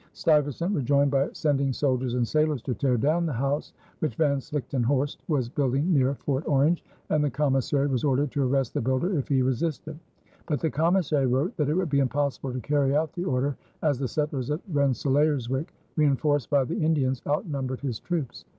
[0.13, 5.17] Stuyvesant rejoined by sending soldiers and sailors to tear down the house which Van Slichtenhorst
[5.27, 9.27] was building near Fort Orange, and the commissary was ordered to arrest the builder if
[9.27, 9.99] he resisted;
[10.47, 13.99] but the commissary wrote that it would be impossible to carry out the order, as
[13.99, 18.43] the settlers at Rensselaerswyck, reënforced by the Indians, outnumbered his troops.